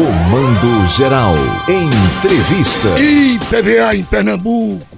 [0.00, 1.34] Comando Geral.
[1.68, 2.98] Entrevista.
[2.98, 4.96] IPVA em Pernambuco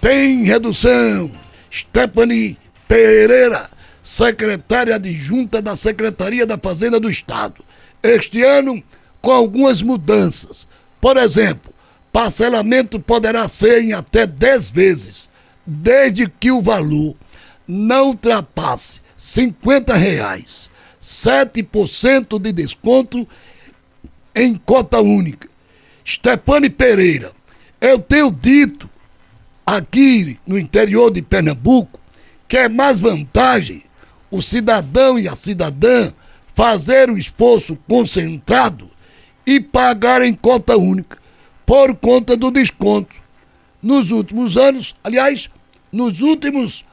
[0.00, 1.30] tem redução.
[1.72, 2.58] Stephanie
[2.88, 3.70] Pereira,
[4.02, 7.64] secretária adjunta da Secretaria da Fazenda do Estado.
[8.02, 8.82] Este ano,
[9.22, 10.66] com algumas mudanças.
[11.00, 11.72] Por exemplo,
[12.12, 15.30] parcelamento poderá ser em até 10 vezes,
[15.64, 17.14] desde que o valor
[17.68, 20.68] não ultrapasse 50 reais.
[21.00, 23.28] 7% de desconto
[24.40, 25.48] em cota única.
[26.06, 27.32] Stefane Pereira,
[27.80, 28.88] eu tenho dito
[29.66, 32.00] aqui no interior de Pernambuco
[32.48, 33.82] que é mais vantagem
[34.30, 36.12] o cidadão e a cidadã
[36.54, 38.90] fazer o esforço concentrado
[39.46, 41.18] e pagar em cota única
[41.66, 43.16] por conta do desconto.
[43.82, 45.48] Nos últimos anos, aliás,
[45.92, 46.84] nos últimos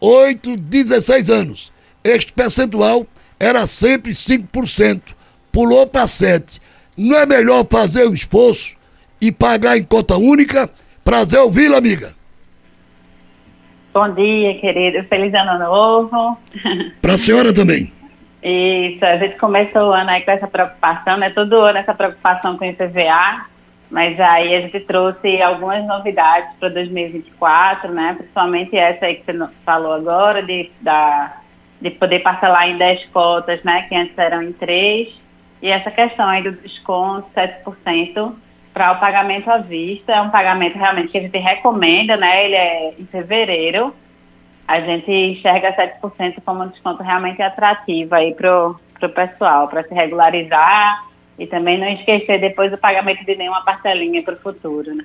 [0.00, 1.72] 8, 16 anos,
[2.04, 3.06] este percentual
[3.40, 5.17] era sempre 5%
[5.58, 6.62] pulou para 7.
[6.96, 8.76] Não é melhor fazer o esforço
[9.20, 10.70] e pagar em conta única?
[11.04, 12.14] Prazer ouvi-la, amiga.
[13.92, 15.02] Bom dia, querido.
[15.08, 16.38] Feliz ano novo.
[17.02, 17.92] Para a senhora também.
[18.40, 21.30] Isso, a gente começou o ano aí com essa preocupação, né?
[21.30, 23.46] Todo ano essa preocupação com o IPVA,
[23.90, 28.14] mas aí a gente trouxe algumas novidades para 2024, né?
[28.16, 31.38] Principalmente essa aí que você falou agora, de, da,
[31.80, 33.86] de poder parcelar em 10 cotas, né?
[33.88, 35.26] Que antes eram em 3
[35.60, 38.34] e essa questão aí do desconto, 7%,
[38.72, 42.44] para o pagamento à vista, é um pagamento realmente que a gente recomenda, né?
[42.44, 43.92] Ele é em fevereiro.
[44.68, 49.92] A gente enxerga 7% como um desconto realmente atrativo aí para o pessoal, para se
[49.92, 51.06] regularizar
[51.38, 55.04] e também não esquecer depois o pagamento de nenhuma parcelinha para o futuro, né?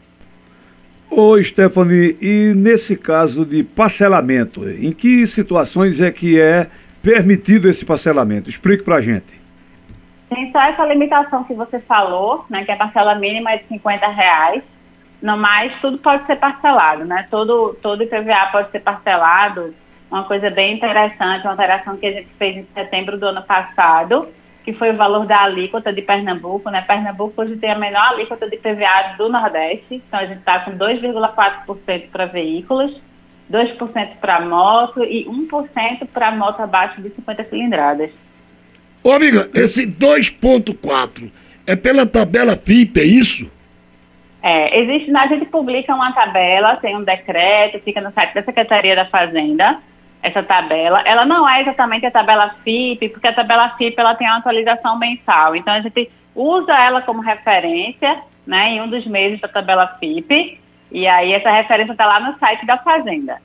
[1.09, 6.68] Ô Stephanie, e nesse caso de parcelamento, em que situações é que é
[7.02, 8.50] permitido esse parcelamento?
[8.50, 9.42] Explique para a gente.
[10.34, 14.08] Tem só essa limitação que você falou, né, que a parcela mínima é de 50
[14.08, 14.64] reais.
[15.22, 17.28] No mais, tudo pode ser parcelado, né?
[17.31, 19.74] Todo, todo IPVA pode ser parcelado.
[20.12, 24.28] Uma coisa bem interessante, uma alteração que a gente fez em setembro do ano passado,
[24.66, 26.81] que foi o valor da alíquota de Pernambuco, né?
[26.81, 30.72] Pernambuco hoje tem a menor alíquota de IPVA do Nordeste, então a gente está com
[30.78, 33.02] 2,4% para veículos,
[33.50, 38.12] 2% para moto e 1% para moto abaixo de 50 cilindradas.
[39.03, 41.30] Ô amiga, esse 2.4
[41.68, 43.52] é pela tabela FIP, é isso?
[44.41, 48.96] É, existe, a gente publica uma tabela, tem um decreto, fica no site da Secretaria
[48.96, 49.80] da Fazenda,
[50.22, 51.02] essa tabela.
[51.06, 54.97] Ela não é exatamente a tabela FIP, porque a tabela FIP ela tem uma atualização
[54.97, 55.53] mensal.
[55.53, 60.59] Então a gente usa ela como referência, né, em um dos meses da tabela FIP,
[60.92, 63.42] e aí essa referência está lá no site da Fazenda.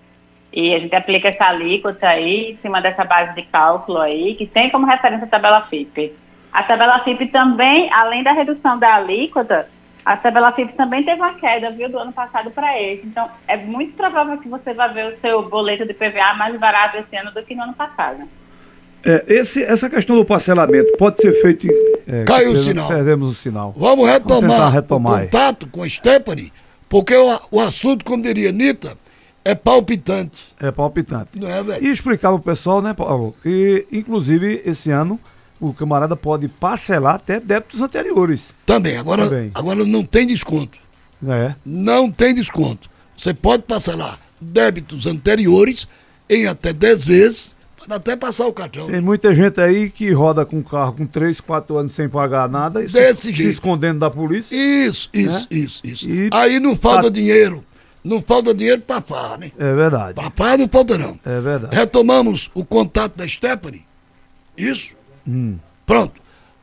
[0.59, 4.45] E a gente aplica essa alíquota aí, em cima dessa base de cálculo aí, que
[4.45, 6.13] tem como referência a tabela FIP.
[6.53, 9.69] A tabela FIP também, além da redução da alíquota,
[10.05, 13.07] a tabela FIP também teve uma queda, viu, do ano passado para esse.
[13.07, 16.97] Então, é muito provável que você vá ver o seu boleto de PVA mais barato
[16.97, 18.25] esse ano do que no ano passado.
[19.07, 21.69] É, esse, essa questão do parcelamento pode ser feito.
[22.05, 22.89] É, Caiu o sinal.
[22.89, 23.73] Perdemos o sinal.
[23.77, 26.53] Vamos retomar, Vamos retomar o contato com a Stephanie,
[26.89, 28.99] porque o, o assunto, como diria Anitta,
[29.45, 30.45] é palpitante.
[30.61, 31.31] É palpitante.
[31.37, 31.85] Não é, velho?
[31.85, 35.19] E explicar pro pessoal, né, Paulo, que inclusive esse ano
[35.61, 38.55] o camarada pode parcelar até débitos anteriores.
[38.65, 39.51] Também, agora, Também.
[39.55, 40.79] agora não tem desconto.
[41.27, 41.55] É.
[41.65, 42.89] Não tem desconto.
[43.17, 45.89] Você pode parcelar débitos anteriores
[46.29, 48.87] em até 10 vezes, pode até passar o cartão.
[48.87, 52.81] Tem muita gente aí que roda com carro com 3, 4 anos sem pagar nada
[52.83, 53.49] Desse se, jeito.
[53.49, 54.55] se escondendo da polícia.
[54.55, 55.47] Isso, isso, né?
[55.51, 56.09] isso, isso.
[56.09, 57.11] E aí não falta a...
[57.11, 57.65] dinheiro
[58.09, 59.53] não falta dinheiro para farra, né?
[59.59, 60.21] É verdade.
[60.35, 61.19] Para não falta, não.
[61.25, 61.77] É verdade.
[61.77, 63.85] Retomamos o contato da Stephanie.
[64.57, 64.97] Isso?
[65.27, 65.57] Hum.
[65.85, 66.21] Pronto.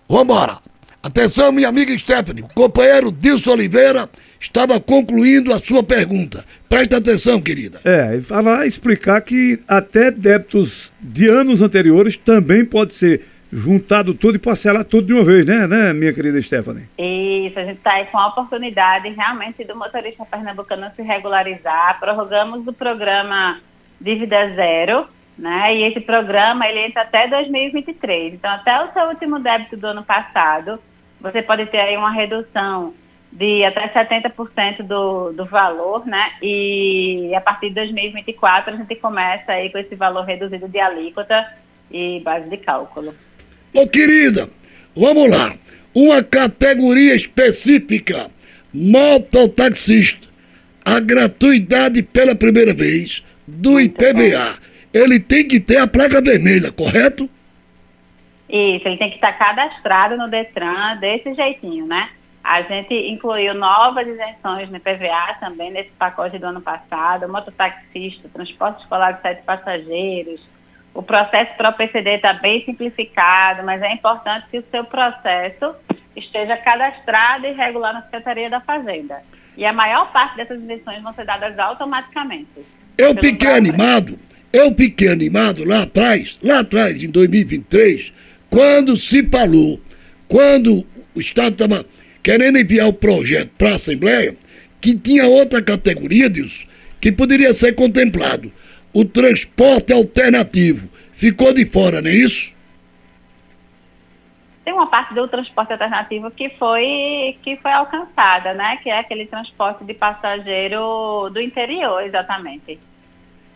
[0.10, 0.58] Vambora.
[1.02, 2.44] Atenção, minha amiga Stephanie.
[2.44, 6.44] O companheiro Dilson Oliveira estava concluindo a sua pergunta.
[6.68, 7.80] Presta atenção, querida.
[7.86, 13.22] É, falar, explicar que até débitos de anos anteriores também pode ser
[13.56, 16.90] juntado tudo e parcelar tudo de uma vez, né, né, minha querida Stephanie?
[16.98, 22.00] Isso, a gente está aí com a oportunidade realmente do motorista pernambucano se regularizar.
[22.00, 23.62] Prorrogamos o programa
[24.00, 25.08] Dívida Zero,
[25.38, 25.76] né?
[25.76, 28.34] E esse programa ele entra até 2023.
[28.34, 30.80] Então, até o seu último débito do ano passado,
[31.20, 32.94] você pode ter aí uma redução
[33.32, 36.32] de até 70% do, do valor, né?
[36.42, 41.46] E a partir de 2024 a gente começa aí com esse valor reduzido de alíquota
[41.92, 43.14] e base de cálculo.
[43.76, 44.50] Ô querida,
[44.96, 45.54] vamos lá.
[45.94, 48.32] Uma categoria específica,
[48.74, 50.26] mototaxista.
[50.86, 54.56] A gratuidade pela primeira vez do IPVA.
[54.94, 57.30] Ele tem que ter a placa vermelha, correto?
[58.48, 62.10] Isso, ele tem que estar cadastrado no Detran desse jeitinho, né?
[62.42, 68.84] A gente incluiu novas isenções no PVA também nesse pacote do ano passado, mototaxista, transporte
[68.84, 70.40] escolar de sete passageiros.
[70.96, 75.76] O processo para o PCD está bem simplificado, mas é importante que o seu processo
[76.16, 79.22] esteja cadastrado e regular na Secretaria da Fazenda.
[79.58, 82.48] E a maior parte dessas isenções vão ser dadas automaticamente.
[82.98, 84.18] Eu fiquei animado,
[84.54, 88.14] eu fiquei animado lá atrás, lá atrás, em 2023,
[88.50, 89.82] quando se falou,
[90.30, 91.86] quando o Estado estava
[92.24, 94.34] querendo enviar o projeto para a Assembleia,
[94.80, 96.66] que tinha outra categoria, disso,
[97.02, 98.50] que poderia ser contemplado.
[98.96, 102.54] O transporte alternativo ficou de fora, não é isso?
[104.64, 108.78] Tem uma parte do transporte alternativo que foi, que foi alcançada, né?
[108.82, 112.80] Que é aquele transporte de passageiro do interior, exatamente.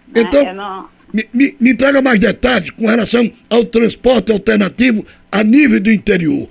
[0.09, 0.21] Né?
[0.23, 0.89] Então, não...
[1.13, 6.49] me, me, me traga mais detalhes com relação ao transporte alternativo a nível do interior.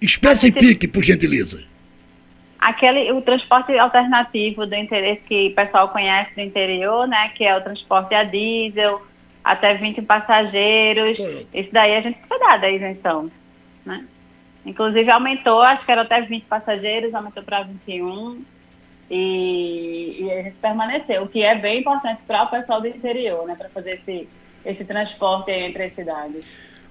[0.00, 1.62] Especifique, por gentileza.
[2.66, 7.28] Aquele, o transporte alternativo do interesse que o pessoal conhece do interior, né?
[7.28, 9.06] Que é o transporte a diesel,
[9.44, 11.16] até 20 passageiros.
[11.54, 13.30] Isso daí a gente foi dada a isenção,
[13.84, 14.04] né?
[14.64, 18.44] Inclusive aumentou, acho que era até 20 passageiros, aumentou para 21.
[19.08, 23.46] E, e a gente permaneceu, o que é bem importante para o pessoal do interior,
[23.46, 23.54] né?
[23.54, 24.28] Para fazer esse,
[24.64, 26.44] esse transporte entre as cidades.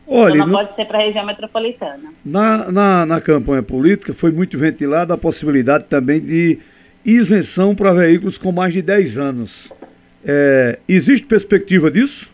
[0.07, 0.65] Olha, então não no...
[0.65, 2.13] pode ser para a região metropolitana.
[2.23, 6.59] Na, na, na campanha política foi muito ventilada a possibilidade também de
[7.03, 9.71] isenção para veículos com mais de 10 anos.
[10.23, 12.33] É, existe perspectiva disso?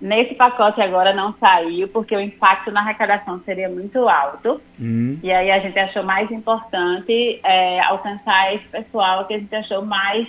[0.00, 4.60] Nesse pacote agora não saiu, porque o impacto na arrecadação seria muito alto.
[4.78, 5.18] Uhum.
[5.20, 9.84] E aí a gente achou mais importante é, alcançar esse pessoal que a gente achou
[9.84, 10.28] mais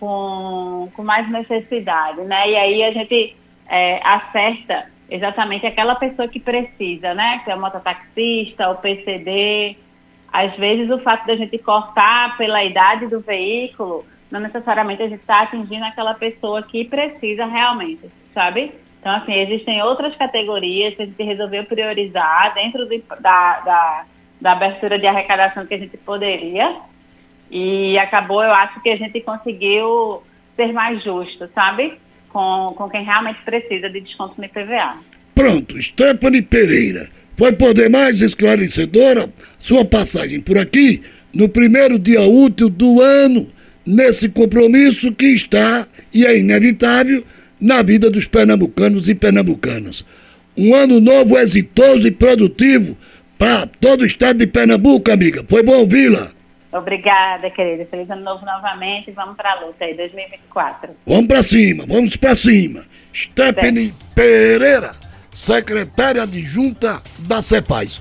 [0.00, 2.50] com, com mais necessidade, né?
[2.50, 3.36] E aí a gente
[3.68, 7.40] é, acerta exatamente aquela pessoa que precisa, né?
[7.44, 9.76] Que é mototaxista, o PCD.
[10.32, 15.20] Às vezes o fato da gente cortar pela idade do veículo, não necessariamente a gente
[15.20, 18.72] está atingindo aquela pessoa que precisa realmente, sabe?
[19.00, 22.88] Então, assim, existem outras categorias que a gente resolveu priorizar dentro
[23.20, 24.04] da, da,
[24.40, 26.76] da abertura de arrecadação que a gente poderia.
[27.48, 30.24] E acabou, eu acho que a gente conseguiu
[30.56, 32.00] ser mais justo, sabe?
[32.36, 34.98] Com, com quem realmente precisa de desconto no IPVA.
[35.34, 37.08] Pronto, Stephanie Pereira.
[37.34, 41.00] Foi poder mais esclarecedora sua passagem por aqui
[41.32, 43.50] no primeiro dia útil do ano,
[43.86, 47.24] nesse compromisso que está e é inevitável
[47.58, 50.04] na vida dos pernambucanos e pernambucanas.
[50.54, 52.98] Um ano novo exitoso e produtivo
[53.38, 55.42] para todo o estado de Pernambuco, amiga.
[55.48, 56.35] Foi bom ouvi-la.
[56.72, 57.86] Obrigada, querida.
[57.86, 59.10] Feliz ano novo novamente.
[59.12, 60.96] Vamos para a luta aí, 2024.
[61.06, 62.84] Vamos para cima, vamos para cima.
[63.14, 64.94] Stephanie Pereira,
[65.32, 68.00] secretária adjunta da CEPAS.